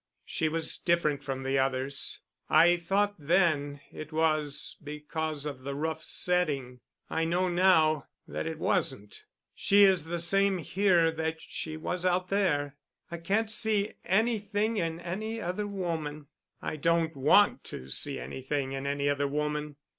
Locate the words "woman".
15.67-16.25, 19.27-19.75